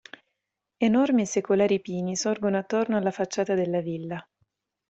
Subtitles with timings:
[0.79, 4.27] Enormi e secolari pini sorgono attorno alla facciata della villa.